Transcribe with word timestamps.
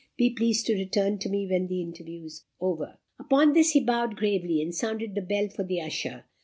Be 0.17 0.31
pleased 0.31 0.65
to 0.65 0.73
return 0.73 1.19
to 1.19 1.29
me 1.29 1.45
when 1.47 1.67
the 1.67 1.79
interview 1.79 2.23
is 2.23 2.45
over." 2.59 2.97
Upon 3.19 3.53
this, 3.53 3.73
he 3.73 3.79
bowed 3.85 4.15
gravely, 4.15 4.59
and 4.59 4.73
sounded 4.73 5.13
the 5.13 5.21
bell 5.21 5.49
for 5.49 5.63
the 5.63 5.79
usher. 5.79 6.25